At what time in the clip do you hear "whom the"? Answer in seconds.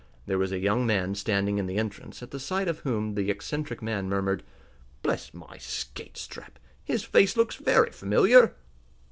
2.79-3.29